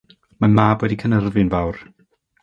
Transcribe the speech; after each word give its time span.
Mae 0.43 0.53
Mab 0.53 0.85
wedi 0.85 0.97
cynhyrfu'n 1.03 1.51
fawr. 1.55 1.79